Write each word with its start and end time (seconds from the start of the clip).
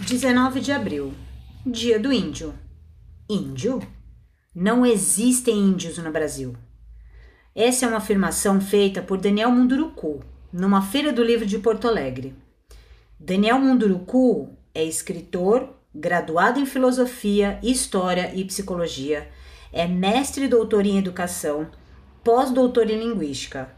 19 0.00 0.60
de 0.60 0.70
abril, 0.70 1.14
Dia 1.64 1.98
do 1.98 2.12
Índio. 2.12 2.52
Índio? 3.26 3.80
Não 4.54 4.84
existem 4.84 5.56
índios 5.56 5.96
no 5.96 6.12
Brasil. 6.12 6.54
Essa 7.54 7.86
é 7.86 7.88
uma 7.88 7.96
afirmação 7.96 8.60
feita 8.60 9.00
por 9.00 9.16
Daniel 9.16 9.50
Munduruku, 9.50 10.20
numa 10.52 10.82
feira 10.82 11.10
do 11.10 11.24
livro 11.24 11.46
de 11.46 11.58
Porto 11.58 11.88
Alegre. 11.88 12.34
Daniel 13.18 13.58
Munduruku 13.58 14.50
é 14.74 14.84
escritor, 14.84 15.70
graduado 15.94 16.60
em 16.60 16.66
filosofia, 16.66 17.58
história 17.62 18.30
e 18.34 18.44
psicologia, 18.44 19.26
é 19.72 19.86
mestre 19.86 20.44
e 20.44 20.48
doutor 20.48 20.84
em 20.84 20.98
educação, 20.98 21.66
pós-doutor 22.22 22.90
em 22.90 22.98
linguística, 22.98 23.74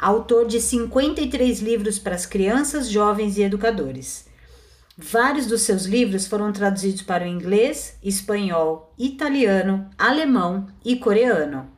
autor 0.00 0.46
de 0.46 0.60
53 0.60 1.60
livros 1.60 1.98
para 1.98 2.14
as 2.14 2.24
crianças, 2.24 2.88
jovens 2.88 3.36
e 3.36 3.42
educadores. 3.42 4.24
Vários 4.96 5.46
dos 5.46 5.62
seus 5.62 5.84
livros 5.84 6.26
foram 6.26 6.52
traduzidos 6.52 7.02
para 7.02 7.24
o 7.24 7.28
inglês, 7.28 7.98
espanhol, 8.02 8.92
italiano, 8.98 9.88
alemão 9.98 10.68
e 10.82 10.96
coreano. 10.96 11.68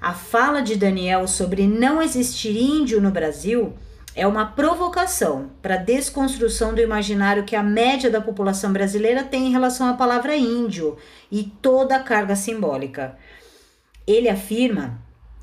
A 0.00 0.12
fala 0.12 0.60
de 0.60 0.74
Daniel 0.74 1.28
sobre 1.28 1.66
não 1.66 2.02
existir 2.02 2.56
índio 2.56 3.00
no 3.00 3.12
Brasil 3.12 3.74
é 4.14 4.26
uma 4.26 4.44
provocação 4.44 5.50
para 5.62 5.74
a 5.74 5.78
desconstrução 5.78 6.74
do 6.74 6.80
imaginário 6.80 7.44
que 7.44 7.56
a 7.56 7.62
média 7.62 8.10
da 8.10 8.20
população 8.20 8.72
brasileira 8.72 9.22
tem 9.22 9.46
em 9.46 9.52
relação 9.52 9.88
à 9.88 9.94
palavra 9.94 10.36
índio 10.36 10.96
e 11.30 11.44
toda 11.62 11.96
a 11.96 12.02
carga 12.02 12.36
simbólica. 12.36 13.16
Ele 14.06 14.28
afirma 14.28 15.01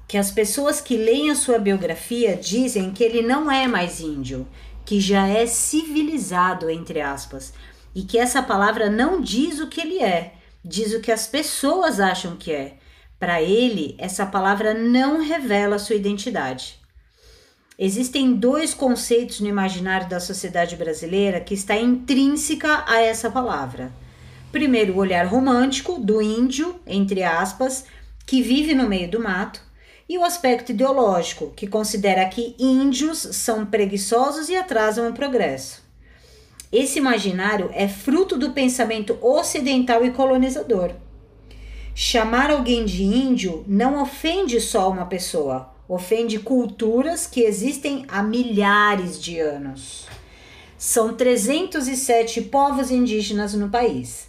que 0.10 0.18
as 0.18 0.32
pessoas 0.32 0.82
que 0.82 0.98
leem 0.98 1.30
a 1.30 1.36
sua 1.36 1.60
biografia 1.60 2.36
dizem 2.36 2.90
que 2.92 3.04
ele 3.04 3.22
não 3.22 3.50
é 3.50 3.68
mais 3.68 4.00
índio 4.00 4.48
que 4.84 5.00
já 5.00 5.28
é 5.28 5.46
civilizado, 5.46 6.68
entre 6.68 7.00
aspas, 7.00 7.54
e 7.94 8.02
que 8.02 8.18
essa 8.18 8.42
palavra 8.42 8.90
não 8.90 9.22
diz 9.22 9.60
o 9.60 9.68
que 9.68 9.80
ele 9.80 10.00
é, 10.00 10.34
diz 10.66 10.96
o 10.96 11.00
que 11.00 11.12
as 11.12 11.28
pessoas 11.28 12.00
acham 12.00 12.36
que 12.36 12.52
é. 12.52 12.78
Para 13.20 13.40
ele, 13.40 13.94
essa 14.00 14.26
palavra 14.26 14.74
não 14.74 15.22
revela 15.22 15.78
sua 15.78 15.96
identidade. 15.96 16.80
Existem 17.78 18.34
dois 18.34 18.74
conceitos 18.74 19.40
no 19.40 19.48
imaginário 19.48 20.10
da 20.10 20.20
sociedade 20.20 20.76
brasileira 20.76 21.40
que 21.40 21.54
está 21.54 21.76
intrínseca 21.76 22.84
a 22.88 23.00
essa 23.00 23.30
palavra. 23.30 23.94
Primeiro, 24.52 24.94
o 24.94 24.98
olhar 24.98 25.28
romântico 25.28 26.00
do 26.00 26.20
índio, 26.20 26.80
entre 26.88 27.22
aspas, 27.22 27.86
que 28.26 28.42
vive 28.42 28.74
no 28.74 28.90
meio 28.90 29.08
do 29.08 29.20
mato, 29.20 29.69
e 30.10 30.18
o 30.18 30.26
aspecto 30.26 30.72
ideológico, 30.72 31.54
que 31.56 31.68
considera 31.68 32.26
que 32.26 32.56
índios 32.58 33.20
são 33.20 33.64
preguiçosos 33.64 34.50
e 34.50 34.56
atrasam 34.56 35.08
o 35.08 35.14
progresso. 35.14 35.84
Esse 36.72 36.98
imaginário 36.98 37.70
é 37.74 37.88
fruto 37.88 38.36
do 38.36 38.50
pensamento 38.50 39.16
ocidental 39.22 40.04
e 40.04 40.10
colonizador. 40.10 40.94
Chamar 41.94 42.50
alguém 42.50 42.86
de 42.86 43.04
índio 43.04 43.64
não 43.68 44.02
ofende 44.02 44.60
só 44.60 44.90
uma 44.90 45.06
pessoa, 45.06 45.72
ofende 45.88 46.40
culturas 46.40 47.28
que 47.28 47.42
existem 47.42 48.06
há 48.08 48.24
milhares 48.24 49.22
de 49.22 49.40
anos. 49.40 50.08
São 50.76 51.14
307 51.14 52.42
povos 52.44 52.90
indígenas 52.90 53.54
no 53.54 53.70
país. 53.70 54.28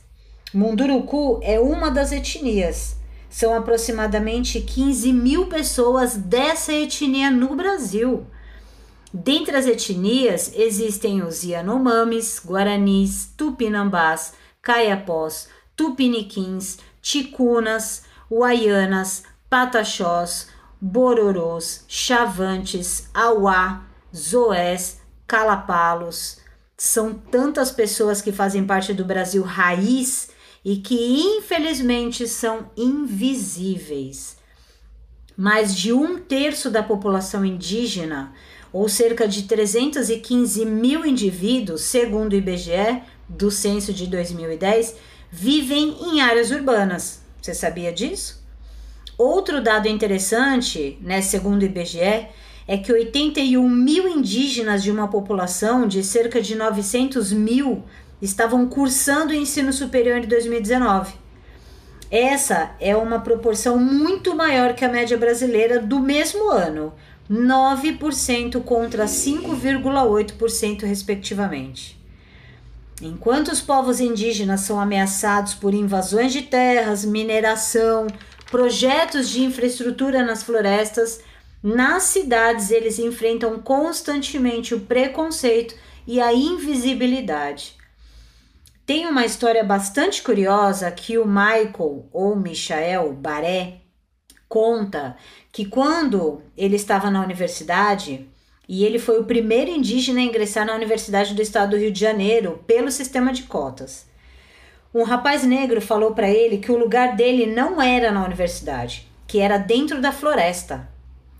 Munduruku 0.53 1.41
é 1.43 1.61
uma 1.61 1.91
das 1.91 2.11
etnias 2.13 3.00
são 3.31 3.55
aproximadamente 3.57 4.61
15 4.61 5.13
mil 5.13 5.47
pessoas 5.47 6.17
dessa 6.17 6.73
etnia 6.73 7.31
no 7.31 7.55
Brasil. 7.55 8.27
Dentre 9.15 9.57
as 9.57 9.67
etnias 9.67 10.53
existem 10.55 11.23
os 11.23 11.45
Yanomamis, 11.45 12.43
Guaranis, 12.45 13.33
Tupinambás, 13.37 14.35
Caiapós, 14.61 15.49
Tupiniquins, 15.77 16.79
Ticunas, 17.01 18.03
Uaianas, 18.31 19.23
Pataxós, 19.49 20.49
Bororôs, 20.81 21.85
Chavantes, 21.87 23.09
Auá, 23.15 23.83
Zoés, 24.15 25.01
Calapalos. 25.27 26.39
São 26.77 27.15
tantas 27.15 27.71
pessoas 27.71 28.21
que 28.21 28.33
fazem 28.33 28.65
parte 28.65 28.93
do 28.93 29.05
Brasil 29.05 29.43
raiz 29.43 30.31
e 30.65 30.77
que 30.77 30.95
infelizmente 30.95 32.27
são 32.27 32.71
invisíveis. 32.77 34.37
Mais 35.37 35.75
de 35.75 35.93
um 35.93 36.19
terço 36.19 36.71
da 36.71 36.83
população 36.83 37.45
indígena, 37.45 38.33
ou 38.73 38.89
cerca 38.89 39.27
de 39.27 39.45
315 39.45 40.65
mil 40.65 41.05
indivíduos, 41.05 41.83
segundo 41.83 42.35
o 42.35 42.37
IBGE, 42.37 43.03
do 43.29 43.51
censo 43.51 43.93
de 43.93 44.07
2010, 44.07 44.97
vivem 45.31 45.97
em 46.03 46.21
áreas 46.21 46.51
urbanas. 46.51 47.23
Você 47.41 47.55
sabia 47.55 47.93
disso? 47.93 48.41
Outro 49.17 49.63
dado 49.63 49.89
interessante, 49.89 50.99
né, 51.01 51.21
segundo 51.21 51.63
o 51.63 51.67
IBGE, 51.67 52.29
é 52.67 52.79
que 52.79 52.93
81 52.93 53.69
mil 53.69 54.09
indígenas 54.09 54.83
de 54.83 54.91
uma 54.91 55.09
população 55.09 55.89
de 55.89 56.05
cerca 56.05 56.41
de 56.41 56.55
900 56.55 57.33
mil 57.33 57.83
estavam 58.21 58.67
cursando 58.67 59.33
o 59.33 59.37
ensino 59.37 59.73
superior 59.73 60.19
em 60.19 60.29
2019. 60.29 61.15
Essa 62.11 62.73
é 62.81 62.97
uma 62.97 63.21
proporção 63.21 63.79
muito 63.79 64.35
maior 64.35 64.75
que 64.75 64.85
a 64.85 64.89
média 64.89 65.17
brasileira 65.17 65.79
do 65.79 66.01
mesmo 66.01 66.51
ano, 66.51 66.93
9% 67.31 68.63
contra 68.65 69.05
5,8%, 69.05 70.83
respectivamente. 70.83 72.01
Enquanto 73.01 73.49
os 73.49 73.61
povos 73.61 74.01
indígenas 74.01 74.63
são 74.63 74.81
ameaçados 74.81 75.55
por 75.55 75.73
invasões 75.73 76.33
de 76.33 76.43
terras, 76.43 77.05
mineração, 77.05 78.09
projetos 78.51 79.31
de 79.31 79.43
infraestrutura 79.43 80.25
nas 80.25 80.43
florestas, 80.43 81.21
nas 81.63 82.03
cidades 82.03 82.71
eles 82.71 82.99
enfrentam 82.99 83.59
constantemente 83.61 84.75
o 84.75 84.81
preconceito 84.81 85.75
e 86.07 86.21
a 86.21 86.33
invisibilidade. 86.35 87.80
Tem 88.91 89.07
uma 89.07 89.25
história 89.25 89.63
bastante 89.63 90.21
curiosa 90.21 90.91
que 90.91 91.17
o 91.17 91.25
Michael 91.25 92.09
ou 92.13 92.35
Michael 92.35 93.13
Baré 93.13 93.75
conta 94.49 95.17
que 95.53 95.65
quando 95.65 96.43
ele 96.57 96.75
estava 96.75 97.09
na 97.09 97.23
universidade, 97.23 98.29
e 98.69 98.85
ele 98.85 98.99
foi 98.99 99.21
o 99.21 99.25
primeiro 99.25 99.71
indígena 99.71 100.19
a 100.19 100.25
ingressar 100.25 100.67
na 100.67 100.75
Universidade 100.75 101.35
do 101.35 101.41
Estado 101.41 101.71
do 101.71 101.77
Rio 101.77 101.93
de 101.93 102.01
Janeiro 102.01 102.65
pelo 102.67 102.91
sistema 102.91 103.33
de 103.33 103.45
cotas. 103.45 104.07
Um 104.93 105.05
rapaz 105.05 105.45
negro 105.45 105.81
falou 105.81 106.11
para 106.13 106.29
ele 106.29 106.59
que 106.59 106.73
o 106.73 106.77
lugar 106.77 107.15
dele 107.15 107.47
não 107.47 107.81
era 107.81 108.11
na 108.11 108.25
universidade, 108.25 109.07
que 109.25 109.39
era 109.39 109.57
dentro 109.57 110.01
da 110.01 110.11
floresta. 110.11 110.89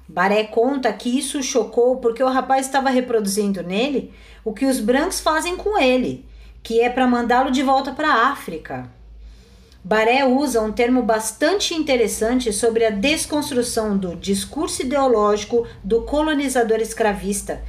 Baré 0.09 0.45
conta 0.45 0.93
que 0.93 1.19
isso 1.19 1.41
o 1.41 1.43
chocou 1.43 1.97
porque 1.97 2.23
o 2.23 2.31
rapaz 2.31 2.67
estava 2.67 2.91
reproduzindo 2.91 3.61
nele 3.61 4.15
o 4.45 4.53
que 4.53 4.67
os 4.67 4.79
brancos 4.79 5.19
fazem 5.19 5.57
com 5.57 5.77
ele, 5.77 6.30
que 6.63 6.81
é 6.81 6.89
para 6.91 7.07
mandá-lo 7.07 7.51
de 7.51 7.63
volta 7.63 7.93
para 7.93 8.09
a 8.09 8.29
África. 8.31 8.89
Baré 9.83 10.27
usa 10.27 10.61
um 10.61 10.71
termo 10.71 11.03
bastante 11.03 11.75
interessante 11.75 12.53
sobre 12.53 12.85
a 12.85 12.91
desconstrução 12.91 13.97
do 13.97 14.15
discurso 14.15 14.83
ideológico 14.83 15.67
do 15.83 16.03
colonizador 16.03 16.81
escravista, 16.81 17.63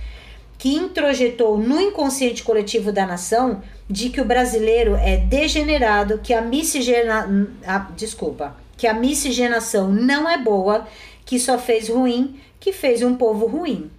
que 0.58 0.76
introjetou 0.76 1.58
no 1.58 1.80
inconsciente 1.80 2.44
coletivo 2.44 2.92
da 2.92 3.06
nação 3.06 3.64
de 3.90 4.10
que 4.10 4.20
o 4.20 4.26
brasileiro 4.26 4.96
é 4.96 5.18
degenerado, 5.18 6.20
que 6.20 6.34
a 6.34 6.42
miscigena... 6.42 7.50
a, 7.66 7.80
desculpa, 7.96 8.58
que 8.76 8.88
a 8.88 8.94
miscigenação 8.94 9.90
não 9.90 10.30
é 10.30 10.38
boa, 10.38 10.86
que 11.26 11.40
só 11.40 11.58
fez 11.58 11.88
ruim, 11.88 12.40
que 12.60 12.74
fez 12.74 13.02
um 13.02 13.16
povo 13.16 13.46
ruim. 13.46 13.90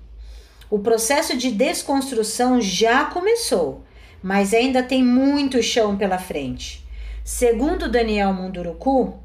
O 0.69 0.79
processo 0.79 1.37
de 1.37 1.51
desconstrução 1.51 2.61
já 2.61 3.07
começou 3.07 3.83
mas 4.23 4.55
ainda 4.55 4.83
tem 4.83 5.03
muito 5.03 5.63
chão 5.63 5.97
pela 5.97 6.19
frente. 6.19 6.87
Segundo 7.25 7.91
Daniel 7.91 8.33
Munduruku, 8.33 9.19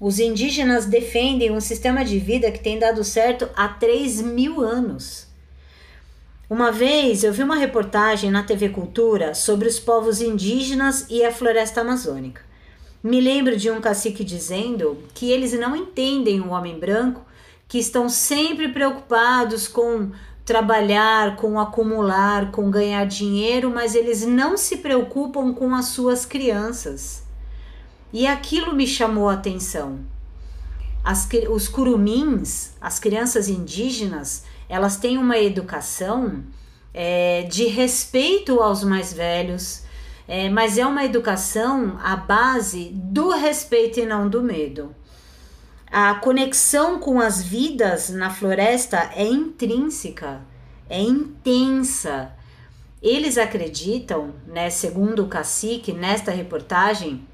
os 0.00 0.18
indígenas 0.18 0.86
defendem 0.86 1.52
um 1.52 1.60
sistema 1.60 2.04
de 2.04 2.18
vida 2.18 2.50
que 2.50 2.58
tem 2.58 2.78
dado 2.78 3.04
certo 3.04 3.48
há 3.54 3.68
3 3.68 4.20
mil 4.22 4.60
anos. 4.60 5.28
Uma 6.50 6.70
vez 6.70 7.24
eu 7.24 7.32
vi 7.32 7.42
uma 7.42 7.56
reportagem 7.56 8.30
na 8.30 8.42
TV 8.42 8.68
Cultura 8.68 9.34
sobre 9.34 9.68
os 9.68 9.78
povos 9.78 10.20
indígenas 10.20 11.06
e 11.08 11.24
a 11.24 11.32
floresta 11.32 11.80
amazônica. 11.80 12.42
Me 13.02 13.20
lembro 13.20 13.56
de 13.56 13.70
um 13.70 13.80
cacique 13.80 14.22
dizendo 14.22 14.98
que 15.14 15.30
eles 15.30 15.52
não 15.52 15.74
entendem 15.74 16.40
o 16.40 16.50
homem 16.50 16.78
branco, 16.78 17.24
que 17.66 17.78
estão 17.78 18.08
sempre 18.08 18.68
preocupados 18.68 19.66
com 19.66 20.10
trabalhar, 20.52 21.36
com 21.36 21.58
acumular, 21.58 22.50
com 22.50 22.70
ganhar 22.70 23.06
dinheiro, 23.06 23.70
mas 23.70 23.94
eles 23.94 24.26
não 24.26 24.54
se 24.54 24.76
preocupam 24.76 25.54
com 25.54 25.74
as 25.74 25.86
suas 25.86 26.26
crianças. 26.26 27.22
E 28.12 28.26
aquilo 28.26 28.74
me 28.74 28.86
chamou 28.86 29.30
a 29.30 29.32
atenção. 29.32 30.00
as, 31.02 31.26
os 31.48 31.68
curumins, 31.68 32.72
as 32.78 32.98
crianças 32.98 33.48
indígenas, 33.48 34.44
elas 34.68 34.98
têm 34.98 35.16
uma 35.16 35.38
educação 35.38 36.44
é, 36.92 37.44
de 37.50 37.64
respeito 37.64 38.60
aos 38.60 38.84
mais 38.84 39.10
velhos, 39.10 39.84
é, 40.28 40.50
mas 40.50 40.76
é 40.76 40.84
uma 40.84 41.02
educação 41.02 41.98
à 42.02 42.14
base 42.14 42.90
do 42.92 43.30
respeito 43.30 44.00
e 44.00 44.04
não 44.04 44.28
do 44.28 44.42
medo. 44.42 44.94
A 45.94 46.14
conexão 46.14 46.98
com 46.98 47.20
as 47.20 47.42
vidas 47.42 48.08
na 48.08 48.30
floresta 48.30 49.10
é 49.14 49.26
intrínseca, 49.26 50.40
é 50.88 50.98
intensa. 50.98 52.32
Eles 53.02 53.36
acreditam, 53.36 54.32
né, 54.46 54.70
segundo 54.70 55.22
o 55.22 55.28
cacique, 55.28 55.92
nesta 55.92 56.30
reportagem, 56.30 57.28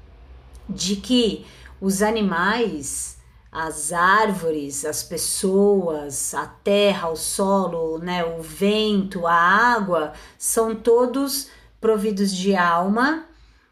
de 0.67 0.97
que 0.97 1.45
os 1.79 2.01
animais, 2.01 3.17
as 3.49 3.93
árvores, 3.93 4.83
as 4.83 5.03
pessoas, 5.03 6.33
a 6.33 6.45
terra, 6.45 7.07
o 7.07 7.15
solo, 7.15 7.97
né, 7.99 8.25
o 8.25 8.41
vento, 8.41 9.25
a 9.25 9.33
água, 9.33 10.11
são 10.37 10.75
todos 10.75 11.47
providos 11.79 12.35
de 12.35 12.57
alma 12.57 13.23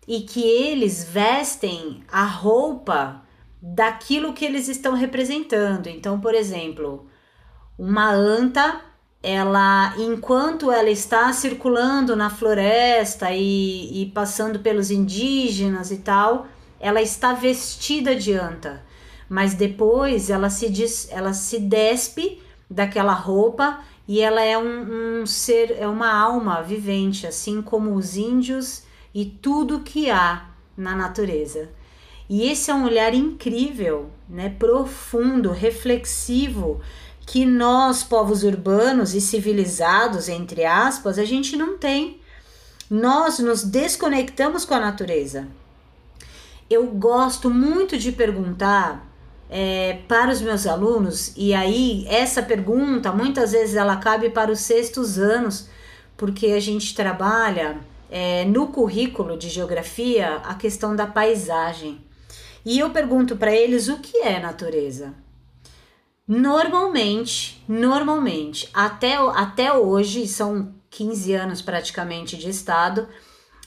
e 0.08 0.22
que 0.22 0.42
eles 0.42 1.04
vestem 1.04 2.06
a 2.10 2.24
roupa 2.24 3.27
daquilo 3.74 4.34
que 4.34 4.46
eles 4.46 4.68
estão 4.68 4.94
representando. 4.94 5.88
Então, 5.88 6.20
por 6.20 6.34
exemplo, 6.34 7.08
uma 7.78 8.12
anta, 8.12 8.82
ela, 9.22 9.94
enquanto 9.98 10.72
ela 10.72 10.90
está 10.90 11.32
circulando 11.34 12.16
na 12.16 12.30
floresta 12.30 13.32
e, 13.32 14.04
e 14.04 14.06
passando 14.08 14.60
pelos 14.60 14.90
indígenas 14.90 15.92
e 15.92 15.98
tal, 15.98 16.48
ela 16.80 17.02
está 17.02 17.34
vestida 17.34 18.16
de 18.16 18.34
anta, 18.34 18.84
mas 19.28 19.54
depois 19.54 20.30
ela 20.30 20.50
se, 20.50 20.70
des, 20.70 21.10
ela 21.12 21.34
se 21.34 21.60
despe 21.60 22.42
daquela 22.70 23.14
roupa 23.14 23.80
e 24.08 24.22
ela 24.22 24.42
é 24.42 24.58
um, 24.58 25.22
um 25.22 25.26
ser, 25.26 25.76
é 25.78 25.88
uma 25.88 26.14
alma 26.14 26.62
vivente, 26.62 27.28
assim 27.28 27.62
como 27.62 27.96
os 27.96 28.16
índios 28.16 28.84
e 29.14 29.26
tudo 29.26 29.82
que 29.82 30.10
há 30.10 30.50
na 30.78 30.96
natureza. 30.96 31.70
E 32.30 32.50
esse 32.50 32.70
é 32.70 32.74
um 32.74 32.86
olhar 32.86 33.14
incrível, 33.14 34.10
né, 34.28 34.50
profundo, 34.50 35.52
reflexivo, 35.52 36.82
que 37.26 37.46
nós, 37.46 38.04
povos 38.04 38.44
urbanos 38.44 39.14
e 39.14 39.22
civilizados, 39.22 40.30
entre 40.30 40.66
aspas, 40.66 41.18
a 41.18 41.26
gente 41.26 41.56
não 41.56 41.78
tem. 41.78 42.20
Nós 42.90 43.40
nos 43.40 43.64
desconectamos 43.64 44.66
com 44.66 44.74
a 44.74 44.80
natureza. 44.80 45.48
Eu 46.70 46.88
gosto 46.88 47.50
muito 47.50 47.98
de 47.98 48.12
perguntar 48.12 49.06
é, 49.50 50.00
para 50.08 50.32
os 50.32 50.42
meus 50.42 50.68
alunos, 50.68 51.34
e 51.38 51.54
aí 51.54 52.06
essa 52.10 52.42
pergunta 52.42 53.12
muitas 53.12 53.54
vezes 53.54 53.76
ela 53.76 53.96
cabe 53.98 54.30
para 54.30 54.52
os 54.52 54.60
sextos 54.60 55.18
anos, 55.18 55.70
porque 56.18 56.48
a 56.48 56.60
gente 56.60 56.94
trabalha 56.94 57.78
é, 58.10 58.44
no 58.46 58.68
currículo 58.68 59.38
de 59.38 59.50
geografia 59.50 60.38
a 60.44 60.56
questão 60.56 60.96
da 60.96 61.08
paisagem. 61.08 62.07
E 62.68 62.80
eu 62.80 62.90
pergunto 62.90 63.38
para 63.38 63.56
eles 63.56 63.88
o 63.88 63.98
que 64.00 64.18
é 64.18 64.42
natureza. 64.42 65.14
Normalmente, 66.28 67.64
normalmente, 67.66 68.70
até, 68.74 69.16
até 69.16 69.72
hoje, 69.72 70.28
são 70.28 70.74
15 70.90 71.32
anos 71.32 71.62
praticamente 71.62 72.36
de 72.36 72.50
estado, 72.50 73.08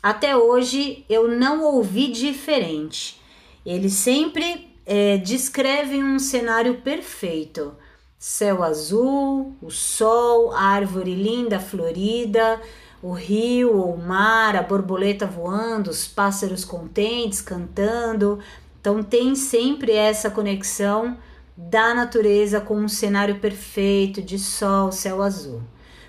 até 0.03 0.37
hoje 0.37 1.07
eu 1.09 1.29
não 1.29 1.65
ouvi 1.65 2.09
diferente. 2.09 3.19
Eles 3.65 3.95
sempre 3.95 4.71
é, 4.85 5.17
descrevem 5.17 6.05
um 6.05 6.19
cenário 6.19 6.83
perfeito: 6.83 7.75
céu 8.19 8.63
azul, 8.63 9.57
o 9.63 9.71
sol, 9.71 10.53
a 10.53 10.61
árvore 10.61 11.15
linda, 11.15 11.59
florida, 11.59 12.61
o 13.03 13.13
rio 13.13 13.75
ou 13.79 13.95
o 13.95 13.99
mar, 13.99 14.55
a 14.57 14.63
borboleta 14.63 15.25
voando, 15.25 15.89
os 15.89 16.07
pássaros 16.07 16.67
contentes 16.67 17.41
cantando, 17.41 18.41
então 18.81 19.03
tem 19.03 19.35
sempre 19.35 19.93
essa 19.93 20.31
conexão 20.31 21.19
da 21.57 21.95
natureza 21.95 22.61
com 22.61 22.77
um 22.77 22.89
cenário 22.89 23.39
perfeito 23.39 24.23
de 24.23 24.39
sol, 24.39 24.91
céu 24.91 25.23
azul. 25.23 25.63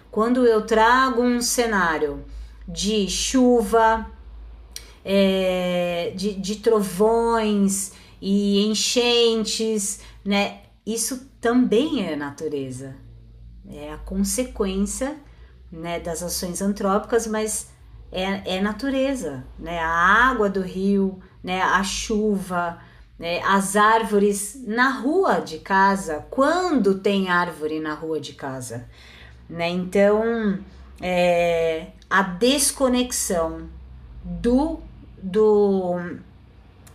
Quando 0.09 0.45
eu 0.45 0.65
trago 0.65 1.21
um 1.21 1.41
cenário 1.41 2.23
de 2.67 3.09
chuva, 3.09 4.09
é, 5.03 6.13
de, 6.15 6.33
de 6.33 6.57
trovões 6.57 7.91
e 8.21 8.65
enchentes, 8.65 9.99
né? 10.23 10.59
Isso 10.85 11.29
também 11.39 12.05
é 12.05 12.15
natureza. 12.15 12.95
É 13.69 13.91
a 13.91 13.97
consequência 13.97 15.17
né, 15.71 15.99
das 15.99 16.23
ações 16.23 16.61
antrópicas, 16.61 17.27
mas 17.27 17.70
é, 18.11 18.57
é 18.57 18.61
natureza, 18.61 19.43
né? 19.57 19.79
A 19.79 20.29
água 20.29 20.49
do 20.49 20.61
rio, 20.61 21.21
né, 21.43 21.61
a 21.61 21.83
chuva, 21.83 22.79
né, 23.17 23.41
as 23.43 23.75
árvores 23.75 24.61
na 24.65 24.89
rua 24.89 25.39
de 25.39 25.59
casa, 25.59 26.25
quando 26.29 26.99
tem 26.99 27.29
árvore 27.29 27.79
na 27.79 27.93
rua 27.93 28.19
de 28.19 28.33
casa. 28.33 28.87
Né? 29.49 29.69
Então, 29.69 30.59
é, 31.01 31.87
a 32.09 32.21
desconexão 32.21 33.69
do, 34.23 34.79
do 35.21 35.95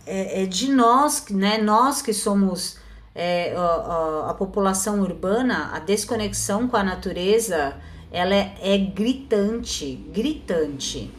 é, 0.05 0.43
é 0.43 0.45
de 0.45 0.71
nós, 0.71 1.25
né, 1.29 1.57
nós 1.57 2.01
que 2.01 2.13
somos 2.13 2.77
é, 3.13 3.55
a, 3.55 3.61
a, 3.61 4.29
a, 4.31 4.33
população 4.33 5.01
urbana, 5.01 5.71
a 5.73 5.79
desconexão 5.79 6.67
com 6.67 6.77
a 6.77 6.83
natureza, 6.83 7.75
ela 8.11 8.35
é, 8.35 8.55
é 8.61 8.77
gritante, 8.77 9.95
gritante. 10.11 11.11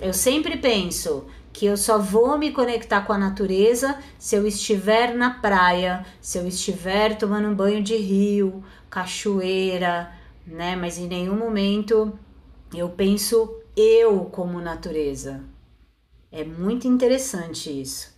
Eu 0.00 0.12
sempre 0.12 0.56
penso, 0.56 1.26
que 1.56 1.64
eu 1.64 1.76
só 1.78 1.98
vou 1.98 2.36
me 2.36 2.52
conectar 2.52 3.00
com 3.00 3.14
a 3.14 3.18
natureza 3.18 3.98
se 4.18 4.36
eu 4.36 4.46
estiver 4.46 5.14
na 5.14 5.30
praia, 5.30 6.04
se 6.20 6.36
eu 6.36 6.46
estiver 6.46 7.16
tomando 7.16 7.48
um 7.48 7.54
banho 7.54 7.82
de 7.82 7.96
rio, 7.96 8.62
cachoeira, 8.90 10.12
né? 10.46 10.76
Mas 10.76 10.98
em 10.98 11.06
nenhum 11.06 11.34
momento 11.34 12.12
eu 12.74 12.90
penso 12.90 13.58
eu 13.74 14.26
como 14.26 14.60
natureza. 14.60 15.44
É 16.30 16.44
muito 16.44 16.86
interessante 16.86 17.70
isso. 17.70 18.14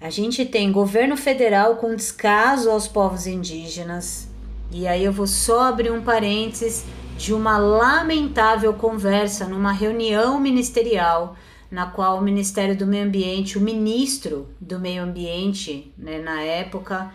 A 0.00 0.08
gente 0.08 0.46
tem 0.46 0.72
governo 0.72 1.18
federal 1.18 1.76
com 1.76 1.94
descaso 1.94 2.70
aos 2.70 2.88
povos 2.88 3.26
indígenas. 3.26 4.26
E 4.70 4.88
aí 4.88 5.04
eu 5.04 5.12
vou 5.12 5.26
só 5.26 5.64
abrir 5.64 5.92
um 5.92 6.02
parênteses 6.02 6.86
de 7.22 7.32
uma 7.32 7.56
lamentável 7.56 8.74
conversa 8.74 9.46
numa 9.46 9.70
reunião 9.70 10.40
ministerial 10.40 11.36
na 11.70 11.86
qual 11.86 12.18
o 12.18 12.20
Ministério 12.20 12.76
do 12.76 12.84
Meio 12.84 13.06
Ambiente, 13.06 13.56
o 13.56 13.60
ministro 13.60 14.48
do 14.60 14.80
Meio 14.80 15.04
Ambiente, 15.04 15.94
né, 15.96 16.18
na 16.18 16.42
época, 16.42 17.14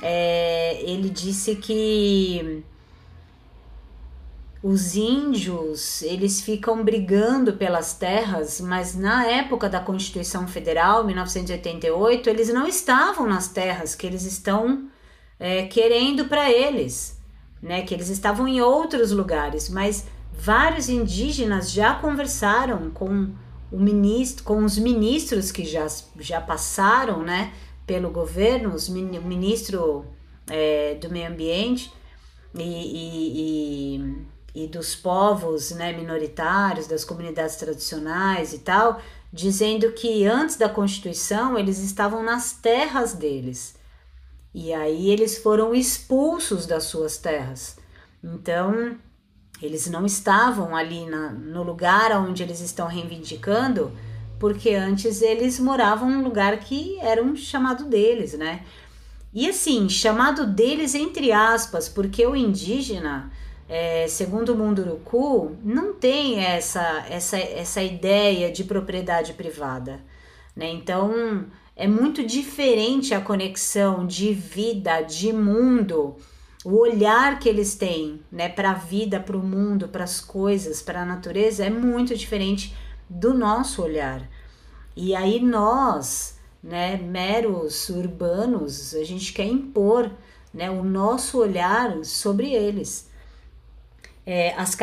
é, 0.00 0.80
ele 0.82 1.10
disse 1.10 1.56
que 1.56 2.64
os 4.62 4.96
índios 4.96 6.00
eles 6.00 6.40
ficam 6.40 6.82
brigando 6.82 7.52
pelas 7.52 7.92
terras, 7.92 8.62
mas 8.62 8.94
na 8.94 9.26
época 9.26 9.68
da 9.68 9.78
Constituição 9.78 10.48
Federal, 10.48 11.04
1988, 11.04 12.30
eles 12.30 12.48
não 12.48 12.66
estavam 12.66 13.26
nas 13.26 13.48
terras 13.48 13.94
que 13.94 14.06
eles 14.06 14.24
estão 14.24 14.88
é, 15.38 15.66
querendo 15.66 16.24
para 16.24 16.50
eles, 16.50 17.22
né? 17.64 17.82
Que 17.82 17.94
eles 17.94 18.10
estavam 18.10 18.46
em 18.46 18.60
outros 18.60 19.10
lugares, 19.10 19.70
mas 19.70 20.06
vários 20.38 20.90
indígenas 20.90 21.72
já 21.72 21.94
conversaram 21.94 22.90
com 22.90 23.30
o 23.72 23.78
ministro, 23.78 24.44
com 24.44 24.62
os 24.62 24.78
ministros 24.78 25.50
que 25.50 25.64
já, 25.64 25.86
já 26.20 26.40
passaram 26.40 27.22
né, 27.22 27.52
pelo 27.86 28.10
governo, 28.10 28.74
os, 28.74 28.88
o 28.88 28.92
ministro 28.92 30.04
é, 30.46 30.94
do 30.96 31.08
meio 31.08 31.28
ambiente 31.28 31.90
e, 32.54 32.62
e, 32.62 33.96
e, 34.54 34.64
e 34.64 34.68
dos 34.68 34.94
povos 34.94 35.70
né, 35.70 35.92
minoritários, 35.92 36.86
das 36.86 37.02
comunidades 37.02 37.56
tradicionais 37.56 38.52
e 38.52 38.58
tal, 38.58 39.00
dizendo 39.32 39.90
que 39.92 40.26
antes 40.26 40.56
da 40.56 40.68
Constituição 40.68 41.58
eles 41.58 41.78
estavam 41.78 42.22
nas 42.22 42.52
terras 42.52 43.14
deles. 43.14 43.74
E 44.54 44.72
aí 44.72 45.10
eles 45.10 45.36
foram 45.38 45.74
expulsos 45.74 46.64
das 46.64 46.84
suas 46.84 47.18
terras. 47.18 47.76
Então, 48.22 48.96
eles 49.60 49.88
não 49.88 50.06
estavam 50.06 50.76
ali 50.76 51.06
na, 51.06 51.30
no 51.30 51.62
lugar 51.62 52.12
onde 52.12 52.42
eles 52.42 52.60
estão 52.60 52.86
reivindicando, 52.86 53.90
porque 54.38 54.70
antes 54.74 55.22
eles 55.22 55.58
moravam 55.58 56.08
num 56.08 56.22
lugar 56.22 56.58
que 56.60 56.98
era 57.00 57.22
um 57.22 57.34
chamado 57.34 57.84
deles, 57.84 58.34
né? 58.34 58.64
E 59.32 59.48
assim, 59.48 59.88
chamado 59.88 60.46
deles 60.46 60.94
entre 60.94 61.32
aspas, 61.32 61.88
porque 61.88 62.24
o 62.24 62.36
indígena, 62.36 63.32
é, 63.68 64.06
segundo 64.06 64.52
o 64.52 64.56
Munduruku, 64.56 65.56
não 65.64 65.94
tem 65.94 66.38
essa, 66.44 67.04
essa, 67.10 67.36
essa 67.36 67.82
ideia 67.82 68.52
de 68.52 68.62
propriedade 68.62 69.32
privada. 69.32 70.00
Né? 70.54 70.70
Então, 70.70 71.46
é 71.76 71.86
muito 71.86 72.24
diferente 72.24 73.14
a 73.14 73.20
conexão 73.20 74.06
de 74.06 74.32
vida, 74.32 75.02
de 75.02 75.32
mundo, 75.32 76.16
o 76.64 76.78
olhar 76.78 77.38
que 77.38 77.48
eles 77.48 77.74
têm, 77.74 78.20
né, 78.30 78.48
para 78.48 78.70
a 78.70 78.74
vida, 78.74 79.20
para 79.20 79.36
o 79.36 79.42
mundo, 79.42 79.88
para 79.88 80.04
as 80.04 80.20
coisas, 80.20 80.80
para 80.80 81.02
a 81.02 81.04
natureza 81.04 81.64
é 81.64 81.70
muito 81.70 82.16
diferente 82.16 82.74
do 83.08 83.34
nosso 83.34 83.82
olhar. 83.82 84.26
E 84.96 85.14
aí 85.14 85.40
nós, 85.40 86.38
né, 86.62 86.96
meros 86.96 87.88
urbanos, 87.90 88.94
a 88.94 89.04
gente 89.04 89.32
quer 89.32 89.44
impor, 89.44 90.10
né, 90.54 90.70
o 90.70 90.84
nosso 90.84 91.38
olhar 91.38 92.02
sobre 92.04 92.52
eles. 92.52 93.10
É, 94.24 94.54
as, 94.54 94.74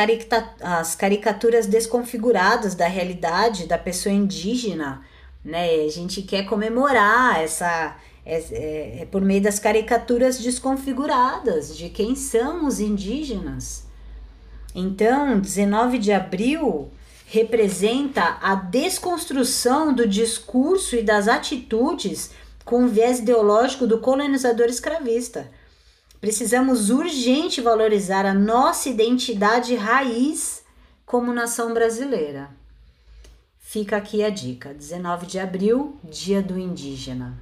as 0.62 0.94
caricaturas 0.94 1.66
desconfiguradas 1.66 2.76
da 2.76 2.88
realidade 2.88 3.66
da 3.66 3.78
pessoa 3.78 4.14
indígena, 4.14 5.04
né? 5.44 5.86
A 5.86 5.90
gente 5.90 6.22
quer 6.22 6.46
comemorar 6.46 7.42
essa 7.42 7.96
é, 8.26 8.38
é, 8.38 9.02
é, 9.02 9.06
por 9.06 9.22
meio 9.22 9.42
das 9.42 9.58
caricaturas 9.58 10.40
desconfiguradas 10.40 11.76
de 11.76 11.90
quem 11.90 12.16
são 12.16 12.68
os 12.68 12.80
indígenas. 12.80 13.86
Então, 14.76 15.40
19 15.40 15.98
de 15.98 16.12
abril 16.12 16.92
representa 17.26 18.38
a 18.42 18.56
desconstrução 18.56 19.94
do 19.94 20.08
discurso 20.08 20.96
e 20.96 21.02
das 21.02 21.28
atitudes 21.28 22.32
com 22.64 22.88
viés 22.88 23.20
ideológico 23.20 23.88
do 23.88 24.00
colonizador 24.00 24.68
escravista. 24.68 25.50
Precisamos 26.20 26.92
urgente 26.92 27.60
valorizar 27.60 28.26
a 28.26 28.34
nossa 28.34 28.88
identidade 28.90 29.74
raiz 29.76 30.64
como 31.06 31.34
nação 31.34 31.74
brasileira. 31.74 32.50
Fica 33.72 33.96
aqui 33.96 34.22
a 34.22 34.30
dica: 34.30 34.74
19 34.74 35.26
de 35.26 35.40
abril, 35.40 35.98
Dia 36.04 36.42
do 36.42 36.60
Indígena. 36.60 37.38